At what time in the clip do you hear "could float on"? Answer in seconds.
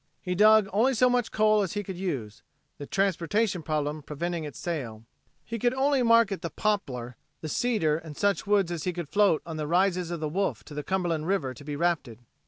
8.93-9.57